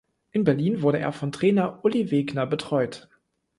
[0.31, 3.07] In Berlin wurde er von Trainer Ulli Wegner betreut.